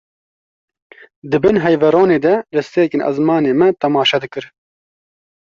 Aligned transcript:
Di 1.29 1.37
bin 1.43 1.59
heyvronê 1.65 2.17
de 2.25 2.33
li 2.55 2.61
stêrkên 2.67 3.05
ezmanê 3.09 3.53
me 3.59 3.67
temaşe 3.81 4.17
dikir 4.23 4.45